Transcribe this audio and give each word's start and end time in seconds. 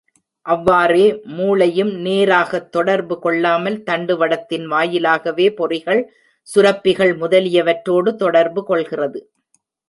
அவ்வாறே 0.45 1.03
மூளையும் 1.31 1.91
நேராகத் 2.05 2.71
தொடர்பு 2.71 3.19
கொள்ளாமல், 3.19 3.83
தண்டு 3.83 4.15
வடத்தின் 4.17 4.65
வாயிலாகவே 4.65 5.47
பொறிகள், 5.51 6.01
சுரப்பிகள் 6.47 7.13
முதலியவற்றோடு 7.21 8.13
தொடர்பு 8.15 8.63
கொள்கிறது. 8.63 9.21